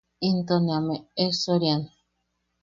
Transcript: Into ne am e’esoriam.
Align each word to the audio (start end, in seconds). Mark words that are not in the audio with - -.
Into 0.27 0.55
ne 0.61 0.73
am 0.77 0.87
e’esoriam. 0.95 1.81